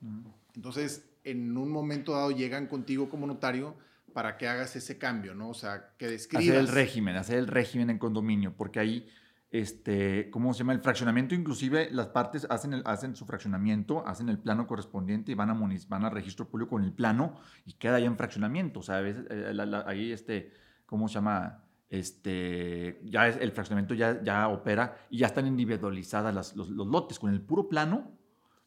Entonces, 0.54 1.04
en 1.24 1.56
un 1.56 1.70
momento 1.70 2.12
dado 2.12 2.30
llegan 2.30 2.66
contigo 2.66 3.08
como 3.08 3.26
notario 3.26 3.76
para 4.12 4.36
que 4.36 4.48
hagas 4.48 4.76
ese 4.76 4.96
cambio, 4.96 5.34
¿no? 5.34 5.50
O 5.50 5.54
sea, 5.54 5.92
que 5.98 6.06
describas... 6.08 6.44
Hacer 6.44 6.60
el 6.60 6.68
régimen, 6.68 7.16
hacer 7.16 7.38
el 7.38 7.46
régimen 7.46 7.90
en 7.90 7.98
condominio, 7.98 8.56
porque 8.56 8.78
ahí 8.78 9.08
este, 9.54 10.30
¿cómo 10.30 10.52
se 10.52 10.58
llama? 10.58 10.72
El 10.72 10.80
fraccionamiento, 10.80 11.32
inclusive 11.32 11.88
las 11.92 12.08
partes 12.08 12.44
hacen, 12.50 12.82
hacen 12.84 13.14
su 13.14 13.24
fraccionamiento, 13.24 14.04
hacen 14.04 14.28
el 14.28 14.40
plano 14.40 14.66
correspondiente 14.66 15.30
y 15.30 15.36
van 15.36 15.50
a, 15.50 15.54
van 15.88 16.04
a 16.04 16.10
registro 16.10 16.48
público 16.48 16.70
con 16.70 16.82
el 16.82 16.92
plano 16.92 17.36
y 17.64 17.74
queda 17.74 17.96
ahí 17.96 18.04
en 18.04 18.16
fraccionamiento. 18.16 18.80
O 18.80 18.82
sea, 18.82 18.96
a 18.96 19.00
veces 19.00 19.24
eh, 19.30 19.84
ahí, 19.86 20.10
este, 20.10 20.52
¿cómo 20.86 21.06
se 21.06 21.14
llama? 21.14 21.63
Este, 21.88 23.00
ya 23.04 23.28
es, 23.28 23.36
el 23.36 23.52
fraccionamiento 23.52 23.94
ya, 23.94 24.22
ya 24.22 24.48
opera 24.48 24.96
y 25.10 25.18
ya 25.18 25.26
están 25.26 25.46
individualizadas 25.46 26.34
las, 26.34 26.56
los, 26.56 26.70
lotes. 26.70 27.18
Con 27.18 27.32
el 27.32 27.40
puro 27.40 27.68
plano, 27.68 28.18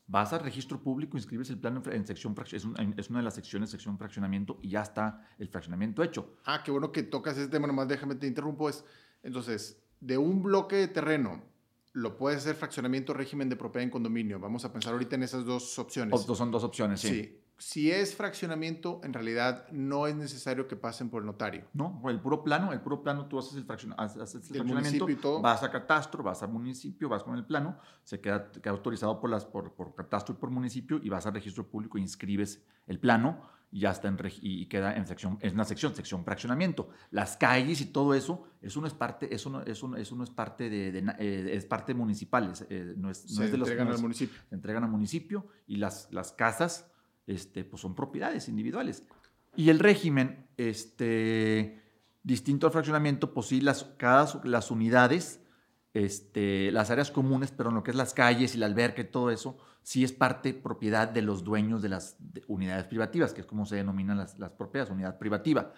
vas 0.07 0.33
al 0.33 0.41
registro 0.41 0.81
público, 0.81 1.17
inscribes 1.17 1.49
el 1.49 1.59
plano 1.59 1.81
en 1.91 2.05
sección, 2.05 2.35
es, 2.51 2.65
es, 2.97 3.09
una 3.09 3.19
de 3.19 3.23
las 3.23 3.35
secciones, 3.35 3.69
sección 3.69 3.97
fraccionamiento, 3.97 4.59
y 4.61 4.69
ya 4.69 4.81
está 4.81 5.27
el 5.37 5.49
fraccionamiento 5.49 6.03
hecho. 6.03 6.37
Ah, 6.45 6.61
qué 6.63 6.71
bueno 6.71 6.91
que 6.91 7.03
tocas 7.03 7.37
ese 7.37 7.49
tema, 7.49 7.67
nomás 7.67 7.87
déjame 7.87 8.15
te 8.15 8.27
interrumpo. 8.27 8.69
Es, 8.69 8.85
entonces, 9.23 9.83
de 9.99 10.17
un 10.17 10.41
bloque 10.41 10.77
de 10.77 10.87
terreno, 10.87 11.43
lo 11.93 12.15
puedes 12.15 12.39
hacer 12.39 12.55
fraccionamiento 12.55 13.13
régimen 13.13 13.49
de 13.49 13.55
propiedad 13.55 13.83
en 13.83 13.89
condominio. 13.89 14.39
Vamos 14.39 14.63
a 14.63 14.71
pensar 14.71 14.93
ahorita 14.93 15.15
en 15.15 15.23
esas 15.23 15.43
dos 15.43 15.77
opciones. 15.79 16.21
son 16.21 16.51
dos 16.51 16.63
opciones, 16.63 17.01
sí. 17.01 17.07
sí. 17.09 17.41
Si 17.57 17.91
es 17.91 18.15
fraccionamiento, 18.15 19.01
en 19.03 19.13
realidad 19.13 19.67
no 19.71 20.05
es 20.05 20.15
necesario 20.15 20.67
que 20.67 20.75
pasen 20.75 21.09
por 21.09 21.23
el 21.23 21.25
notario. 21.25 21.65
No, 21.73 22.01
el 22.05 22.19
puro 22.19 22.43
plano, 22.43 22.71
el 22.71 22.81
puro 22.81 23.01
plano, 23.01 23.25
tú 23.27 23.39
haces 23.39 23.55
el, 23.55 23.65
fraccionamiento, 23.65 25.09
y 25.09 25.17
vas 25.41 25.63
a 25.63 25.71
catastro, 25.71 26.23
vas 26.23 26.43
al 26.43 26.49
municipio, 26.49 27.09
vas 27.09 27.23
con 27.23 27.35
el 27.35 27.45
plano, 27.45 27.79
se 28.03 28.21
queda, 28.21 28.51
autorizado 28.65 29.19
por, 29.19 29.29
las, 29.29 29.45
por, 29.45 29.73
por 29.73 29.95
catastro 29.95 30.35
y 30.35 30.37
por 30.37 30.51
municipio 30.51 30.99
y 31.01 31.09
vas 31.09 31.25
al 31.25 31.33
registro 31.33 31.67
público 31.67 31.97
e 31.97 32.01
inscribes 32.01 32.63
el 32.85 32.99
plano 32.99 33.41
y 33.71 33.81
ya 33.81 33.91
está 33.91 34.07
en 34.07 34.17
y 34.41 34.65
queda 34.67 34.95
en 34.95 35.05
sección, 35.05 35.37
es 35.41 35.53
una 35.53 35.65
sección, 35.65 35.93
sección 35.93 36.23
fraccionamiento. 36.23 36.89
Las 37.11 37.35
calles 37.35 37.81
y 37.81 37.87
todo 37.87 38.13
eso, 38.13 38.47
eso 38.61 38.79
no 38.79 38.87
es 38.87 38.93
parte, 38.93 39.33
eso 39.33 39.49
no, 39.49 39.61
eso 39.63 39.87
no, 39.87 39.97
eso 39.97 40.15
no 40.15 40.23
es 40.23 40.29
parte 40.29 40.69
de, 40.69 40.99
eh, 41.19 41.49
es 41.51 41.65
parte 41.65 41.93
municipal, 41.93 42.53
eh, 42.69 42.93
no 42.95 43.09
es, 43.09 43.17
se 43.17 43.49
de 43.49 43.57
los, 43.57 43.67
entregan 43.67 43.93
al 43.93 44.01
municipio. 44.01 44.39
Se 44.47 44.55
entregan 44.55 44.83
al 44.83 44.89
municipio 44.89 45.47
y 45.67 45.77
las, 45.77 46.07
las 46.11 46.31
casas, 46.31 46.89
este, 47.27 47.63
pues 47.63 47.81
son 47.81 47.93
propiedades 47.93 48.47
individuales. 48.47 49.03
Y 49.55 49.69
el 49.69 49.79
régimen, 49.79 50.47
este, 50.57 51.81
distinto 52.23 52.67
al 52.67 52.73
fraccionamiento, 52.73 53.33
pues 53.33 53.47
sí, 53.47 53.61
las, 53.61 53.83
cada, 53.97 54.41
las 54.43 54.71
unidades, 54.71 55.41
este, 55.93 56.71
las 56.71 56.89
áreas 56.89 57.11
comunes, 57.11 57.51
pero 57.51 57.69
en 57.69 57.75
lo 57.75 57.83
que 57.83 57.91
es 57.91 57.97
las 57.97 58.13
calles 58.13 58.55
y 58.55 58.57
la 58.57 58.65
alberca 58.65 59.01
y 59.01 59.05
todo 59.05 59.31
eso, 59.31 59.57
sí 59.83 60.03
es 60.03 60.11
parte 60.11 60.53
propiedad 60.53 61.07
de 61.07 61.21
los 61.21 61.43
dueños 61.43 61.81
de 61.81 61.89
las 61.89 62.17
unidades 62.47 62.85
privativas, 62.85 63.33
que 63.33 63.41
es 63.41 63.47
como 63.47 63.65
se 63.65 63.77
denominan 63.77 64.17
las, 64.17 64.35
propiedades, 64.51 64.91
unidad 64.91 65.17
privativa. 65.17 65.73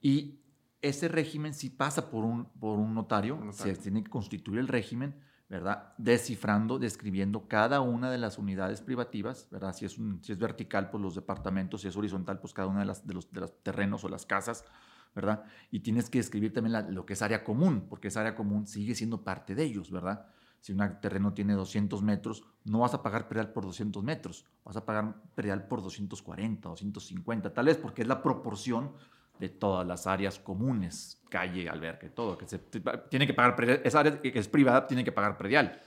Y 0.00 0.40
ese 0.82 1.08
régimen 1.08 1.54
sí 1.54 1.70
pasa 1.70 2.10
por 2.10 2.24
un, 2.24 2.46
por 2.46 2.78
un 2.78 2.94
notario, 2.94 3.38
se 3.52 3.74
tiene 3.76 4.02
que 4.02 4.10
constituir 4.10 4.58
el 4.58 4.68
régimen, 4.68 5.14
¿verdad? 5.54 5.92
Descifrando, 5.98 6.80
describiendo 6.80 7.46
cada 7.46 7.80
una 7.80 8.10
de 8.10 8.18
las 8.18 8.38
unidades 8.38 8.82
privativas, 8.82 9.46
¿verdad? 9.52 9.72
Si 9.72 9.84
es, 9.84 9.96
si 10.20 10.32
es 10.32 10.38
vertical, 10.38 10.90
pues 10.90 11.00
los 11.00 11.14
departamentos, 11.14 11.82
si 11.82 11.86
es 11.86 11.96
horizontal, 11.96 12.40
pues 12.40 12.52
cada 12.52 12.66
una 12.66 12.80
de, 12.80 12.86
las, 12.86 13.06
de, 13.06 13.14
los, 13.14 13.30
de 13.30 13.40
los 13.40 13.62
terrenos 13.62 14.02
o 14.02 14.08
las 14.08 14.26
casas, 14.26 14.64
¿verdad? 15.14 15.44
Y 15.70 15.78
tienes 15.78 16.10
que 16.10 16.18
describir 16.18 16.52
también 16.52 16.92
lo 16.92 17.06
que 17.06 17.12
es 17.12 17.22
área 17.22 17.44
común, 17.44 17.86
porque 17.88 18.08
esa 18.08 18.22
área 18.22 18.34
común 18.34 18.66
sigue 18.66 18.96
siendo 18.96 19.22
parte 19.22 19.54
de 19.54 19.62
ellos, 19.62 19.92
¿verdad? 19.92 20.26
si 20.58 20.72
un 20.72 20.98
terreno 21.00 21.34
tiene 21.34 21.52
200 21.52 22.02
metros, 22.02 22.42
no 22.64 22.78
vas 22.80 22.94
a 22.94 23.02
pagar 23.02 23.28
predial 23.28 23.52
por 23.52 23.64
200 23.64 24.02
metros, 24.02 24.46
vas 24.64 24.76
a 24.76 24.84
pagar 24.84 25.14
predial 25.36 25.68
por 25.68 25.82
240, 25.82 26.68
250, 26.68 27.52
tal 27.52 27.66
vez 27.66 27.76
porque 27.76 28.02
es 28.02 28.08
la 28.08 28.22
proporción 28.22 28.92
de 29.38 29.48
todas 29.48 29.86
las 29.86 30.06
áreas 30.06 30.38
comunes, 30.38 31.20
calle, 31.28 31.68
alberca 31.68 32.06
y 32.06 32.10
todo, 32.10 32.38
que 32.38 32.46
se 32.46 32.58
tiene 33.10 33.26
que 33.26 33.34
pagar 33.34 33.80
esa 33.84 34.00
área 34.00 34.20
que 34.20 34.38
es 34.38 34.48
privada 34.48 34.86
tiene 34.86 35.04
que 35.04 35.12
pagar 35.12 35.36
predial. 35.36 35.80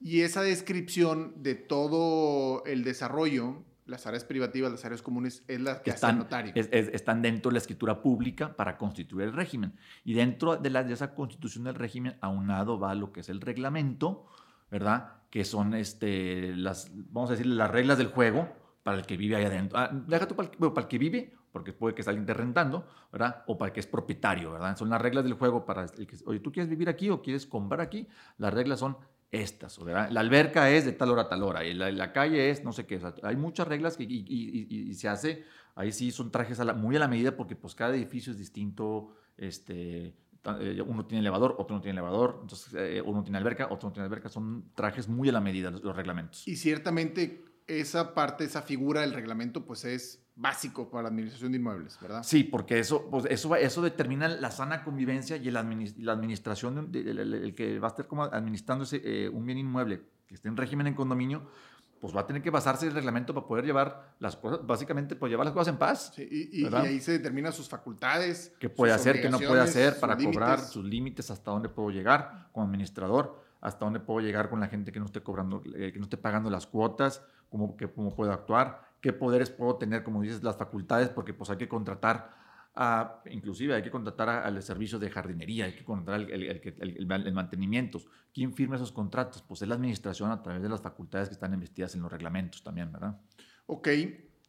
Y 0.00 0.20
esa 0.20 0.42
descripción 0.42 1.42
de 1.42 1.54
todo 1.54 2.64
el 2.64 2.84
desarrollo, 2.84 3.62
las 3.86 4.06
áreas 4.06 4.24
privativas, 4.24 4.70
las 4.70 4.84
áreas 4.84 5.02
comunes, 5.02 5.44
es 5.48 5.60
la 5.60 5.82
que 5.82 5.90
están, 5.90 6.10
hace 6.10 6.12
el 6.12 6.18
notario. 6.18 6.52
están 6.92 7.22
dentro 7.22 7.50
de 7.50 7.54
la 7.54 7.58
escritura 7.58 8.02
pública 8.02 8.56
para 8.56 8.76
constituir 8.76 9.28
el 9.28 9.32
régimen. 9.32 9.74
Y 10.04 10.14
dentro 10.14 10.56
de, 10.56 10.70
la, 10.70 10.82
de 10.82 10.94
esa 10.94 11.14
constitución 11.14 11.64
del 11.64 11.74
régimen, 11.74 12.16
aunado 12.20 12.78
va 12.78 12.94
lo 12.94 13.12
que 13.12 13.20
es 13.20 13.28
el 13.28 13.40
reglamento, 13.40 14.26
¿verdad? 14.70 15.22
Que 15.30 15.44
son 15.44 15.74
este, 15.74 16.54
las, 16.56 16.90
vamos 16.92 17.30
a 17.30 17.34
decir, 17.34 17.46
las 17.46 17.70
reglas 17.70 17.98
del 17.98 18.08
juego 18.08 18.48
para 18.82 18.98
el 18.98 19.06
que 19.06 19.16
vive 19.16 19.36
ahí 19.36 19.44
adentro. 19.44 19.78
Ah, 19.78 19.90
deja 19.92 20.28
tú 20.28 20.34
para 20.34 20.50
el, 20.50 20.56
para 20.56 20.82
el 20.82 20.88
que 20.88 20.98
vive 20.98 21.34
porque 21.54 21.72
puede 21.72 21.94
que 21.94 22.00
esté 22.00 22.10
alguien 22.10 22.26
rentando, 22.26 22.84
¿verdad? 23.12 23.44
O 23.46 23.56
para 23.56 23.72
que 23.72 23.78
es 23.78 23.86
propietario, 23.86 24.50
¿verdad? 24.50 24.76
Son 24.76 24.90
las 24.90 25.00
reglas 25.00 25.22
del 25.22 25.34
juego 25.34 25.64
para 25.64 25.84
el 25.84 26.04
que, 26.04 26.16
oye, 26.26 26.40
¿tú 26.40 26.50
quieres 26.50 26.68
vivir 26.68 26.88
aquí 26.88 27.10
o 27.10 27.22
quieres 27.22 27.46
comprar 27.46 27.80
aquí? 27.80 28.08
Las 28.38 28.52
reglas 28.52 28.80
son 28.80 28.96
estas, 29.30 29.78
¿verdad? 29.78 30.10
La 30.10 30.18
alberca 30.18 30.68
es 30.68 30.84
de 30.84 30.90
tal 30.90 31.12
hora 31.12 31.22
a 31.22 31.28
tal 31.28 31.44
hora, 31.44 31.64
y 31.64 31.72
la, 31.72 32.12
calle 32.12 32.50
es 32.50 32.64
no 32.64 32.72
sé 32.72 32.86
qué, 32.86 33.00
hay 33.22 33.36
muchas 33.36 33.68
reglas 33.68 33.96
que, 33.96 34.02
y, 34.02 34.92
se 34.94 35.08
hace, 35.08 35.44
ahí 35.76 35.92
sí 35.92 36.10
son 36.10 36.32
trajes 36.32 36.58
muy 36.74 36.96
a 36.96 36.98
la 36.98 37.06
medida 37.06 37.36
porque 37.36 37.54
pues 37.54 37.76
cada 37.76 37.94
edificio 37.94 38.32
es 38.32 38.38
distinto, 38.38 39.14
este, 39.36 40.12
eh, 40.58 40.82
uno 40.84 41.06
tiene 41.06 41.20
elevador, 41.20 41.54
otro 41.56 41.76
no 41.76 41.82
tiene 41.82 42.00
elevador, 42.00 42.40
entonces 42.42 42.74
eh, 42.76 43.00
uno 43.00 43.22
tiene 43.22 43.38
alberca, 43.38 43.68
otro 43.70 43.90
no 43.90 43.92
tiene 43.92 44.06
alberca, 44.06 44.28
son 44.28 44.72
trajes 44.74 45.08
muy 45.08 45.28
a 45.28 45.32
la 45.32 45.40
medida 45.40 45.70
los 45.70 45.94
reglamentos. 45.94 46.48
Y 46.48 46.56
ciertamente 46.56 47.44
esa 47.66 48.14
parte, 48.14 48.44
esa 48.44 48.62
figura 48.62 49.00
del 49.02 49.12
reglamento, 49.12 49.64
pues 49.64 49.84
es 49.84 50.20
básico 50.36 50.90
para 50.90 51.04
la 51.04 51.08
administración 51.10 51.52
de 51.52 51.58
inmuebles, 51.58 51.98
¿verdad? 52.00 52.22
Sí, 52.24 52.44
porque 52.44 52.78
eso, 52.78 53.08
pues 53.10 53.24
eso, 53.30 53.54
eso 53.54 53.82
determina 53.82 54.28
la 54.28 54.50
sana 54.50 54.82
convivencia 54.82 55.36
y 55.36 55.50
la 55.50 55.60
administración, 55.60 56.90
el, 56.92 57.54
que 57.54 57.78
va 57.78 57.88
a 57.88 57.90
estar 57.90 58.06
como 58.06 58.24
administrándose 58.24 59.00
eh, 59.04 59.28
un 59.28 59.46
bien 59.46 59.58
inmueble 59.58 60.02
que 60.26 60.34
esté 60.34 60.48
en 60.48 60.56
régimen 60.56 60.88
en 60.88 60.94
condominio, 60.94 61.48
pues 62.00 62.14
va 62.14 62.20
a 62.20 62.26
tener 62.26 62.42
que 62.42 62.50
basarse 62.50 62.84
en 62.84 62.90
el 62.90 62.96
reglamento 62.96 63.32
para 63.32 63.46
poder 63.46 63.64
llevar 63.64 64.14
las 64.18 64.36
cosas, 64.36 64.66
básicamente, 64.66 65.16
pues 65.16 65.30
llevar 65.30 65.46
las 65.46 65.54
cosas 65.54 65.68
en 65.68 65.78
paz. 65.78 66.12
Sí, 66.14 66.50
y, 66.52 66.66
ahí 66.74 67.00
se 67.00 67.12
determinan 67.12 67.52
sus 67.52 67.68
facultades. 67.68 68.52
¿Qué 68.58 68.68
puede 68.68 68.92
hacer, 68.92 69.22
qué 69.22 69.30
no 69.30 69.38
puede 69.38 69.62
hacer 69.62 69.98
para 70.00 70.16
cobrar 70.16 70.60
sus 70.60 70.84
límites, 70.84 71.30
hasta 71.30 71.50
dónde 71.50 71.68
puedo 71.70 71.90
llegar 71.90 72.48
como 72.52 72.66
administrador, 72.66 73.42
hasta 73.60 73.86
dónde 73.86 74.00
puedo 74.00 74.20
llegar 74.20 74.50
con 74.50 74.60
la 74.60 74.68
gente 74.68 74.92
que 74.92 74.98
no 74.98 75.06
esté 75.06 75.22
cobrando, 75.22 75.62
eh, 75.74 75.92
que 75.92 75.98
no 75.98 76.04
esté 76.04 76.18
pagando 76.18 76.50
las 76.50 76.66
cuotas, 76.66 77.22
cómo, 77.48 77.76
que, 77.76 77.88
cómo 77.88 78.14
puedo 78.14 78.32
actuar 78.32 78.84
qué 79.04 79.12
poderes 79.12 79.50
puedo 79.50 79.76
tener, 79.76 80.02
como 80.02 80.22
dices, 80.22 80.42
las 80.42 80.56
facultades, 80.56 81.10
porque 81.10 81.34
pues 81.34 81.50
hay 81.50 81.58
que 81.58 81.68
contratar 81.68 82.30
a, 82.74 83.20
inclusive 83.30 83.74
hay 83.74 83.82
que 83.82 83.90
contratar 83.90 84.30
al 84.30 84.62
servicio 84.62 84.98
de 84.98 85.10
jardinería, 85.10 85.66
hay 85.66 85.74
que 85.74 85.84
contratar 85.84 86.22
el, 86.30 87.34
mantenimiento. 87.34 88.00
¿Quién 88.32 88.54
firma 88.54 88.76
esos 88.76 88.92
contratos? 88.92 89.42
Pues 89.46 89.60
es 89.60 89.68
la 89.68 89.74
administración 89.74 90.30
a 90.30 90.42
través 90.42 90.62
de 90.62 90.70
las 90.70 90.80
facultades 90.80 91.28
que 91.28 91.34
están 91.34 91.52
investidas 91.52 91.94
en 91.94 92.00
los 92.00 92.10
reglamentos 92.10 92.62
también, 92.62 92.90
¿verdad? 92.90 93.20
Ok. 93.66 93.88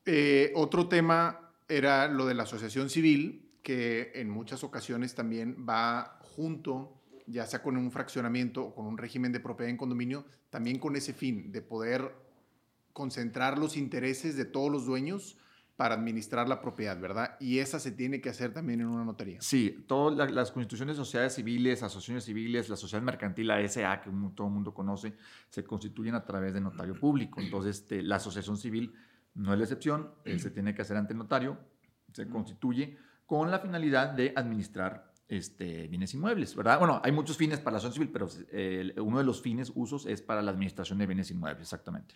Eh, 0.05 0.53
otro 0.55 0.87
tema 0.87 1.51
era 1.67 2.07
lo 2.07 2.25
de 2.25 2.35
la 2.35 2.43
asociación 2.43 2.89
civil, 2.89 3.51
que 3.61 4.13
en 4.15 4.29
muchas 4.29 4.63
ocasiones 4.63 5.15
también 5.15 5.65
va 5.67 6.17
junto, 6.21 7.01
ya 7.27 7.45
sea 7.45 7.61
con 7.61 7.75
un 7.75 7.91
fraccionamiento 7.91 8.63
o 8.63 8.73
con 8.73 8.85
un 8.85 8.97
régimen 8.97 9.33
de 9.33 9.41
propiedad 9.41 9.69
en 9.69 9.75
condominio, 9.75 10.23
también 10.49 10.79
con 10.79 10.95
ese 10.95 11.11
fin 11.11 11.51
de 11.51 11.61
poder 11.61 12.24
concentrar 12.95 13.59
los 13.59 13.75
intereses 13.75 14.37
de 14.37 14.45
todos 14.45 14.71
los 14.71 14.85
dueños 14.85 15.37
para 15.75 15.95
administrar 15.95 16.47
la 16.47 16.61
propiedad, 16.61 16.97
¿verdad? 16.97 17.35
Y 17.41 17.59
esa 17.59 17.77
se 17.77 17.91
tiene 17.91 18.21
que 18.21 18.29
hacer 18.29 18.53
también 18.53 18.79
en 18.79 18.87
una 18.87 19.03
notaría. 19.03 19.41
Sí, 19.41 19.83
todas 19.85 20.31
las 20.31 20.53
constituciones 20.53 20.95
de 20.95 21.03
sociedades 21.03 21.33
civiles, 21.33 21.83
asociaciones 21.83 22.23
civiles, 22.23 22.69
la 22.69 22.77
sociedad 22.77 23.03
mercantil, 23.03 23.47
la 23.47 23.67
SA, 23.67 23.99
que 23.99 24.09
todo 24.33 24.47
el 24.47 24.53
mundo 24.53 24.73
conoce, 24.73 25.13
se 25.49 25.65
constituyen 25.65 26.15
a 26.15 26.23
través 26.23 26.53
de 26.53 26.61
notario 26.61 26.97
público. 26.97 27.41
Entonces, 27.41 27.81
este, 27.81 28.01
la 28.01 28.15
asociación 28.15 28.55
civil 28.55 28.93
no 29.33 29.51
es 29.51 29.59
la 29.59 29.65
excepción, 29.65 30.11
eh, 30.23 30.39
se 30.39 30.49
tiene 30.49 30.73
que 30.73 30.81
hacer 30.81 30.95
ante 30.95 31.13
notario, 31.13 31.57
se 32.13 32.29
constituye 32.29 32.97
con 33.25 33.51
la 33.51 33.59
finalidad 33.59 34.11
de 34.11 34.31
administrar 34.37 35.11
este, 35.27 35.89
bienes 35.89 36.13
inmuebles, 36.13 36.55
¿verdad? 36.55 36.79
Bueno, 36.79 37.01
hay 37.03 37.11
muchos 37.11 37.35
fines 37.35 37.59
para 37.59 37.73
la 37.73 37.77
asociación 37.79 38.05
civil, 38.05 38.13
pero 38.13 38.29
eh, 38.53 38.95
uno 39.01 39.17
de 39.17 39.25
los 39.25 39.41
fines, 39.41 39.73
usos, 39.75 40.05
es 40.05 40.21
para 40.21 40.41
la 40.41 40.51
administración 40.51 40.97
de 40.99 41.07
bienes 41.07 41.29
inmuebles, 41.31 41.63
exactamente. 41.63 42.15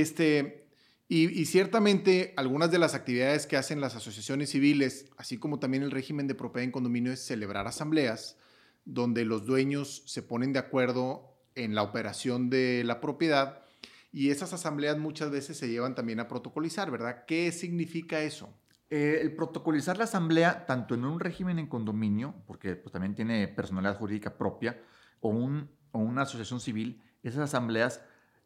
Este, 0.00 0.66
y, 1.06 1.44
ciertamente 1.44 2.34
algunas 2.36 2.72
de 2.72 2.80
las 2.80 2.96
actividades 2.96 3.46
que 3.46 3.56
hacen 3.56 3.80
las 3.80 3.94
asociaciones 3.94 4.50
civiles, 4.50 5.08
así 5.16 5.38
como 5.38 5.60
también 5.60 5.84
el 5.84 5.92
régimen 5.92 6.26
de 6.26 6.34
propiedad 6.34 6.64
en 6.64 6.72
condominio, 6.72 7.12
es 7.12 7.24
celebrar 7.24 7.68
asambleas 7.68 8.36
donde 8.84 9.24
los 9.24 9.46
dueños 9.46 10.02
se 10.06 10.22
ponen 10.22 10.52
de 10.52 10.58
acuerdo 10.58 11.38
en 11.54 11.76
la 11.76 11.84
operación 11.84 12.50
de 12.50 12.82
la 12.84 13.00
propiedad 13.00 13.62
y 14.10 14.30
esas 14.30 14.52
asambleas 14.52 14.98
muchas 14.98 15.30
veces 15.30 15.56
se 15.56 15.68
llevan 15.68 15.94
también 15.94 16.18
a 16.18 16.26
protocolizar, 16.26 16.90
¿verdad? 16.90 17.24
¿Qué 17.24 17.52
significa 17.52 18.20
eso? 18.20 18.52
Eh, 18.90 19.18
el 19.20 19.36
protocolizar 19.36 19.96
la 19.96 20.04
asamblea, 20.04 20.66
tanto 20.66 20.96
en 20.96 21.04
un 21.04 21.20
régimen 21.20 21.60
en 21.60 21.68
condominio, 21.68 22.34
porque 22.48 22.74
pues, 22.74 22.92
también 22.92 23.14
tiene 23.14 23.46
personalidad 23.46 23.96
jurídica 23.96 24.36
propia, 24.36 24.76
o, 25.20 25.28
un, 25.28 25.70
o 25.92 26.00
una 26.00 26.22
asociación 26.22 26.58
civil, 26.58 27.00
esas 27.22 27.42
asambleas, 27.42 28.02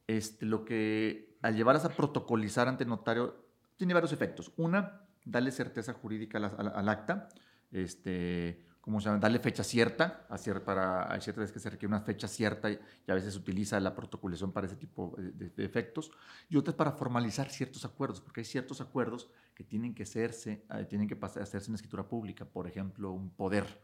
este, 0.07 0.47
lo 0.47 0.65
que 0.65 1.28
al 1.43 1.57
llevarlas 1.57 1.85
a 1.85 1.91
protocolizar 1.91 2.69
ante 2.69 2.85
notario, 2.85 3.49
tiene 3.77 3.95
varios 3.95 4.13
efectos. 4.13 4.53
Una, 4.57 5.03
darle 5.25 5.51
certeza 5.51 5.93
jurídica 5.93 6.39
al, 6.39 6.89
acta, 6.89 7.29
este, 7.71 8.65
¿cómo 8.81 9.01
se 9.01 9.07
llama? 9.07 9.19
Darle 9.19 9.39
fecha 9.39 9.63
cierta, 9.63 10.27
para, 10.65 11.13
hay 11.13 11.21
ciertas 11.21 11.43
veces 11.43 11.53
que 11.53 11.61
se 11.61 11.71
requiere 11.71 11.95
una 11.95 12.01
fecha 12.01 12.27
cierta 12.27 12.71
y, 12.71 12.79
a 13.07 13.15
veces 13.15 13.35
se 13.35 13.39
utiliza 13.39 13.79
la 13.81 13.95
protocolización 13.95 14.53
para 14.53 14.67
ese 14.67 14.77
tipo 14.77 15.15
de, 15.17 15.65
efectos. 15.65 16.11
Y 16.49 16.57
otras 16.57 16.75
para 16.75 16.93
formalizar 16.93 17.51
ciertos 17.51 17.85
acuerdos, 17.85 18.21
porque 18.21 18.41
hay 18.41 18.45
ciertos 18.45 18.81
acuerdos 18.81 19.31
que 19.55 19.65
tienen 19.65 19.95
que 19.95 20.03
hacerse, 20.03 20.65
eh, 20.75 20.85
tienen 20.87 21.09
que 21.09 21.17
hacerse 21.21 21.71
en 21.71 21.75
escritura 21.75 22.09
pública. 22.09 22.45
Por 22.45 22.67
ejemplo, 22.67 23.13
un 23.13 23.31
poder. 23.31 23.81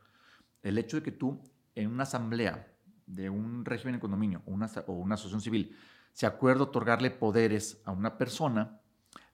El 0.63 0.79
hecho 0.79 0.97
de 0.97 1.03
que 1.03 1.13
tú, 1.13 1.41
en 1.75 1.91
una 1.91 2.05
asamblea 2.05 2.71
de 3.07 3.29
un 3.29 3.65
régimen 3.65 3.97
de 3.97 4.01
condominio 4.01 4.43
una, 4.47 4.67
o 4.87 4.93
una 4.93 5.15
asociación 5.15 5.43
civil, 5.43 5.77
se 6.15 6.27
acuerda 6.27 6.63
otorgarle 6.63 7.11
poderes 7.11 7.83
a 7.85 7.91
una 7.91 8.17
persona, 8.17 8.81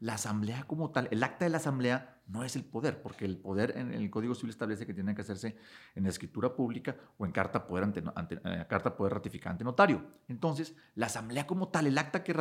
la 0.01 0.15
asamblea 0.15 0.65
como 0.65 0.91
tal, 0.91 1.09
el 1.11 1.23
acta 1.23 1.45
de 1.45 1.51
la 1.51 1.59
asamblea 1.59 2.23
no 2.27 2.43
es 2.43 2.57
el 2.57 2.65
poder, 2.65 3.03
porque 3.03 3.27
el 3.27 3.37
poder 3.37 3.77
en 3.77 3.93
el 3.93 4.11
Código 4.11 4.35
Civil 4.35 4.51
establece 4.51 4.87
que 4.87 4.95
tiene 4.95 5.15
que 5.15 5.21
hacerse 5.21 5.59
en 5.95 6.07
escritura 6.07 6.57
pública 6.57 6.97
o 7.19 7.27
en 7.27 7.33
carta 7.33 7.67
poder, 7.67 7.85
ante, 7.85 8.01
eh, 8.45 8.67
carta 8.67 8.97
poder 8.97 9.13
ratificada 9.13 9.51
ante 9.53 9.65
notario. 9.65 10.03
Entonces, 10.27 10.75
la 10.95 11.07
asamblea 11.07 11.47
como 11.47 11.69
tal, 11.69 11.87
el 11.87 11.99
acta 11.99 12.25
que, 12.25 12.33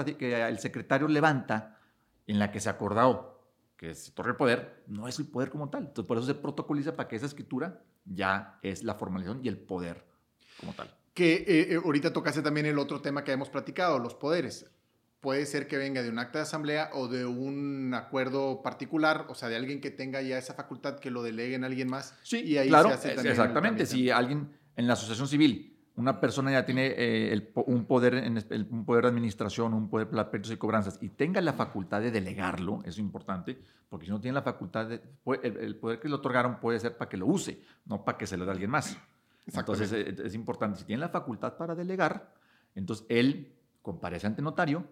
el 0.47 0.59
secretario 0.59 1.09
levanta, 1.09 1.77
en 2.25 2.39
la 2.39 2.49
que 2.49 2.61
se 2.61 2.69
ha 2.69 2.73
acordado 2.73 3.37
que 3.75 3.93
se 3.93 4.11
otorga 4.11 4.31
el 4.31 4.37
poder, 4.37 4.83
no 4.87 5.07
es 5.07 5.19
el 5.19 5.27
poder 5.27 5.49
como 5.49 5.69
tal. 5.69 5.87
Entonces, 5.87 6.07
por 6.07 6.17
eso 6.17 6.27
se 6.27 6.35
protocoliza 6.35 6.95
para 6.95 7.09
que 7.09 7.17
esa 7.17 7.25
escritura 7.25 7.81
ya 8.05 8.59
es 8.61 8.83
la 8.83 8.93
formalización 8.95 9.43
y 9.43 9.49
el 9.49 9.57
poder 9.57 10.05
como 10.59 10.73
tal 10.73 10.98
que 11.19 11.33
eh, 11.33 11.73
eh, 11.73 11.81
ahorita 11.83 12.13
tocaste 12.13 12.41
también 12.41 12.65
el 12.65 12.79
otro 12.79 13.01
tema 13.01 13.25
que 13.25 13.33
hemos 13.33 13.49
platicado, 13.49 13.99
los 13.99 14.15
poderes. 14.15 14.71
Puede 15.19 15.45
ser 15.45 15.67
que 15.67 15.75
venga 15.75 16.01
de 16.01 16.07
un 16.07 16.17
acta 16.17 16.39
de 16.39 16.43
asamblea 16.43 16.91
o 16.93 17.09
de 17.09 17.25
un 17.25 17.93
acuerdo 17.93 18.61
particular, 18.61 19.25
o 19.27 19.35
sea, 19.35 19.49
de 19.49 19.57
alguien 19.57 19.81
que 19.81 19.91
tenga 19.91 20.21
ya 20.21 20.37
esa 20.37 20.53
facultad 20.53 20.97
que 20.97 21.11
lo 21.11 21.21
delegue 21.21 21.55
en 21.55 21.65
alguien 21.65 21.89
más. 21.89 22.17
Sí, 22.23 22.41
y 22.45 22.57
ahí 22.57 22.69
claro, 22.69 22.87
se 22.87 22.95
hace 22.95 23.09
también 23.15 23.31
exactamente. 23.33 23.85
Si 23.85 24.09
alguien 24.09 24.49
en 24.77 24.87
la 24.87 24.93
asociación 24.93 25.27
civil, 25.27 25.77
una 25.97 26.21
persona 26.21 26.53
ya 26.53 26.63
tiene 26.63 26.93
eh, 26.95 27.51
un, 27.65 27.83
poder 27.83 28.13
en, 28.13 28.37
un 28.71 28.85
poder 28.85 29.03
de 29.03 29.09
administración, 29.09 29.73
un 29.73 29.89
poder 29.89 30.09
para 30.09 30.29
y 30.33 30.55
cobranzas, 30.55 30.99
y 31.01 31.09
tenga 31.09 31.41
la 31.41 31.51
facultad 31.51 31.99
de 31.99 32.11
delegarlo, 32.11 32.79
eso 32.83 32.91
es 32.91 32.99
importante, 32.99 33.59
porque 33.89 34.05
si 34.05 34.11
no 34.13 34.21
tiene 34.21 34.35
la 34.35 34.41
facultad, 34.41 34.87
de, 34.87 35.01
el, 35.43 35.57
el 35.57 35.75
poder 35.75 35.99
que 35.99 36.07
le 36.07 36.15
otorgaron 36.15 36.61
puede 36.61 36.79
ser 36.79 36.95
para 36.95 37.09
que 37.09 37.17
lo 37.17 37.25
use, 37.25 37.61
no 37.85 38.05
para 38.05 38.17
que 38.17 38.25
se 38.25 38.37
lo 38.37 38.45
dé 38.45 38.51
a 38.51 38.53
alguien 38.53 38.71
más. 38.71 38.97
Entonces 39.53 39.91
eh, 39.93 40.15
es, 40.23 40.33
importante, 40.33 40.79
si 40.79 40.85
tiene 40.85 41.01
la 41.01 41.09
facultad 41.09 41.57
para 41.57 41.75
delegar, 41.75 42.33
entonces 42.75 43.05
él 43.09 43.53
comparece 43.81 44.27
ante 44.27 44.41
notario 44.41 44.85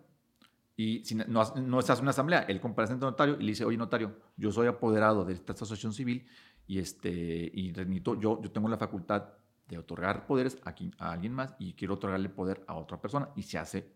y 0.76 1.04
si 1.06 1.16
no, 1.16 1.26
no 1.26 1.82
se 1.82 1.92
hace 1.92 2.02
una 2.02 2.12
asamblea, 2.12 2.42
él 2.42 2.60
comparece 2.60 2.94
ante 2.94 3.06
notario 3.06 3.36
y 3.40 3.44
le 3.44 3.48
dice, 3.48 3.66
oye 3.66 3.78
notario, 3.78 4.16
yo 4.36 4.52
soy 4.52 4.68
apoderado 4.68 5.26
de 5.26 5.34
esta 5.34 5.54
asociación 5.54 5.94
civil 5.94 6.28
y, 6.68 6.80
este, 6.80 7.10
y 7.12 7.72
yo, 7.72 8.42
yo 8.42 8.52
tengo 8.52 8.68
la 8.68 8.78
facultad 8.78 9.30
de 9.68 9.78
otorgar 9.78 10.26
poderes 10.26 10.58
a, 10.64 10.74
a 11.00 11.12
alguien 11.12 11.34
más 11.34 11.56
y 11.60 11.74
quiero 11.74 11.96
otorgarle 11.96 12.30
poder 12.30 12.64
a 12.68 12.76
otra 12.76 13.02
persona 13.02 13.30
y 13.36 13.44
se 13.44 13.58
hace 13.58 13.92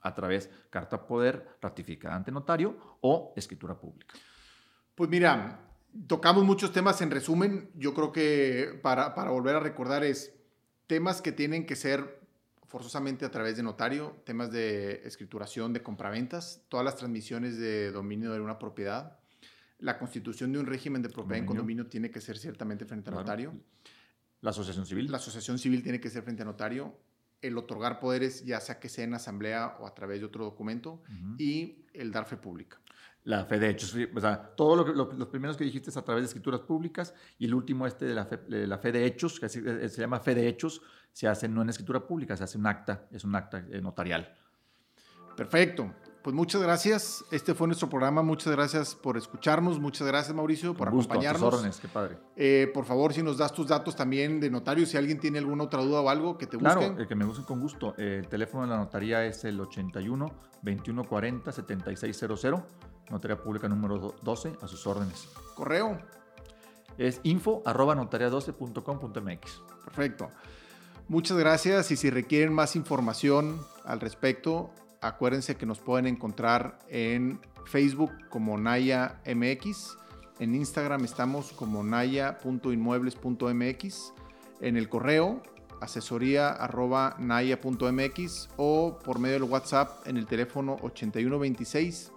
a 0.00 0.14
través 0.14 0.50
carta 0.70 1.06
poder 1.06 1.58
ratificada 1.60 2.14
ante 2.14 2.30
notario 2.30 2.76
o 3.00 3.32
escritura 3.36 3.78
pública. 3.78 4.14
Pues 4.94 5.10
mira, 5.10 5.67
tocamos 6.06 6.44
muchos 6.44 6.72
temas 6.72 7.00
en 7.00 7.10
resumen. 7.10 7.70
Yo 7.74 7.94
creo 7.94 8.12
que 8.12 8.78
para, 8.82 9.14
para, 9.14 9.30
volver 9.30 9.56
a 9.56 9.60
recordar 9.60 10.04
es 10.04 10.34
temas 10.86 11.22
que 11.22 11.32
tienen 11.32 11.66
que 11.66 11.76
ser 11.76 12.18
forzosamente 12.68 13.24
a 13.24 13.30
través 13.30 13.56
de 13.56 13.62
notario, 13.62 14.20
temas 14.24 14.52
de 14.52 15.00
escrituración 15.04 15.72
de 15.72 15.82
compraventas, 15.82 16.62
todas 16.68 16.84
las 16.84 16.96
transmisiones 16.96 17.56
de 17.58 17.90
dominio 17.90 18.32
de 18.32 18.40
una 18.40 18.58
propiedad, 18.58 19.18
La 19.80 19.96
constitución 19.96 20.52
de 20.52 20.58
un 20.58 20.66
régimen 20.66 21.02
de 21.02 21.08
propiedad 21.08 21.38
en 21.38 21.46
condominio 21.46 21.86
tiene 21.86 22.10
que 22.10 22.20
ser 22.20 22.36
ciertamente 22.36 22.84
frente 22.84 23.10
a 23.10 23.12
notario. 23.12 23.54
La 24.40 24.50
asociación 24.50 24.86
civil. 24.86 25.10
La 25.10 25.18
asociación 25.18 25.56
civil 25.58 25.84
tiene 25.84 26.00
que 26.00 26.10
ser 26.10 26.24
frente 26.24 26.42
a 26.42 26.44
notario. 26.44 26.98
El 27.42 27.56
otorgar 27.56 28.00
poderes, 28.00 28.44
ya 28.44 28.58
sea 28.58 28.80
que 28.80 28.88
sea 28.88 29.04
en 29.04 29.14
asamblea 29.14 29.76
o 29.78 29.86
a 29.86 29.94
través 29.94 30.18
de 30.18 30.26
otro 30.26 30.44
documento. 30.44 31.00
Y 31.38 31.86
el 31.94 32.10
dar 32.10 32.26
fe 32.26 32.36
pública. 32.36 32.80
La 33.28 33.44
fe 33.44 33.58
de 33.58 33.68
hechos, 33.68 33.94
o 34.14 34.20
sea, 34.20 34.40
todos 34.56 34.88
lo, 34.88 35.12
los 35.12 35.28
primeros 35.28 35.58
que 35.58 35.62
dijiste 35.62 35.90
es 35.90 35.98
a 35.98 36.02
través 36.02 36.22
de 36.22 36.28
escrituras 36.28 36.60
públicas 36.60 37.12
y 37.38 37.44
el 37.44 37.52
último 37.52 37.86
este 37.86 38.06
de 38.06 38.14
la 38.14 38.24
fe 38.24 38.38
de, 38.48 38.66
la 38.66 38.78
fe 38.78 38.90
de 38.90 39.04
hechos, 39.04 39.38
que 39.38 39.44
eh, 39.44 39.88
se 39.90 40.00
llama 40.00 40.18
fe 40.18 40.34
de 40.34 40.48
hechos, 40.48 40.80
se 41.12 41.28
hace 41.28 41.46
no 41.46 41.60
en 41.60 41.68
escritura 41.68 42.06
pública, 42.06 42.38
se 42.38 42.44
hace 42.44 42.56
un 42.56 42.66
acta, 42.66 43.06
es 43.10 43.24
un 43.24 43.34
acta 43.34 43.66
eh, 43.70 43.82
notarial. 43.82 44.34
Perfecto. 45.36 45.92
Pues 46.22 46.34
muchas 46.34 46.62
gracias. 46.62 47.22
Este 47.30 47.52
fue 47.52 47.66
nuestro 47.66 47.90
programa. 47.90 48.22
Muchas 48.22 48.50
gracias 48.50 48.94
por 48.94 49.18
escucharnos. 49.18 49.78
Muchas 49.78 50.06
gracias, 50.06 50.34
Mauricio, 50.34 50.74
por 50.74 50.88
acompañarnos. 50.88 51.42
A 51.42 51.56
órdenes, 51.58 51.80
qué 51.80 51.88
padre. 51.88 52.16
Eh, 52.34 52.70
por 52.72 52.86
favor, 52.86 53.12
si 53.12 53.22
nos 53.22 53.36
das 53.36 53.52
tus 53.52 53.68
datos 53.68 53.94
también 53.94 54.40
de 54.40 54.48
notario, 54.48 54.86
si 54.86 54.96
alguien 54.96 55.20
tiene 55.20 55.38
alguna 55.38 55.64
otra 55.64 55.82
duda 55.82 56.00
o 56.00 56.08
algo, 56.08 56.38
que 56.38 56.46
te 56.46 56.56
busquen. 56.56 56.94
Claro, 56.94 57.06
que 57.06 57.14
me 57.14 57.26
busquen 57.26 57.44
con 57.44 57.60
gusto. 57.60 57.94
el 57.98 58.26
teléfono 58.26 58.62
de 58.64 58.70
la 58.70 58.78
notaría 58.78 59.26
es 59.26 59.44
el 59.44 59.60
81 59.60 60.26
2140 60.62 61.52
7600. 61.52 62.64
Notaría 63.10 63.36
pública 63.36 63.68
número 63.68 64.14
12, 64.22 64.56
a 64.60 64.68
sus 64.68 64.86
órdenes. 64.86 65.28
Correo. 65.54 65.98
Es 66.98 67.20
info 67.22 67.62
arroba 67.64 67.94
notaria12.com.mx. 67.94 69.62
Perfecto. 69.84 70.30
Muchas 71.08 71.38
gracias 71.38 71.90
y 71.90 71.96
si 71.96 72.10
requieren 72.10 72.52
más 72.52 72.76
información 72.76 73.58
al 73.84 74.00
respecto, 74.00 74.70
acuérdense 75.00 75.56
que 75.56 75.64
nos 75.64 75.78
pueden 75.78 76.06
encontrar 76.06 76.78
en 76.88 77.40
Facebook 77.64 78.12
como 78.28 78.58
Naya 78.58 79.22
MX, 79.26 79.96
en 80.38 80.54
Instagram 80.54 81.04
estamos 81.04 81.52
como 81.52 81.82
naya.inmuebles.mx, 81.82 84.12
en 84.60 84.76
el 84.76 84.88
correo 84.88 85.42
asesoría 85.80 86.50
arroba 86.50 87.16
naya.mx 87.18 88.48
o 88.56 88.98
por 88.98 89.18
medio 89.18 89.40
del 89.40 89.44
WhatsApp 89.44 90.06
en 90.06 90.16
el 90.16 90.26
teléfono 90.26 90.76
8126 90.82 92.12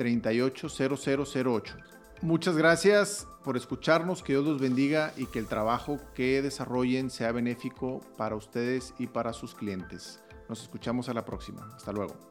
380008. 0.00 1.74
Muchas 2.22 2.56
gracias 2.56 3.26
por 3.44 3.56
escucharnos, 3.56 4.22
que 4.22 4.32
Dios 4.32 4.44
los 4.44 4.60
bendiga 4.60 5.12
y 5.16 5.26
que 5.26 5.38
el 5.38 5.46
trabajo 5.46 5.98
que 6.14 6.42
desarrollen 6.42 7.10
sea 7.10 7.32
benéfico 7.32 8.00
para 8.16 8.36
ustedes 8.36 8.94
y 8.98 9.06
para 9.06 9.32
sus 9.32 9.54
clientes. 9.54 10.22
Nos 10.48 10.62
escuchamos 10.62 11.08
a 11.08 11.14
la 11.14 11.24
próxima. 11.24 11.70
Hasta 11.74 11.92
luego. 11.92 12.29